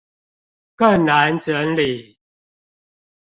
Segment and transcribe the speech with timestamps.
[0.75, 2.17] 更難整理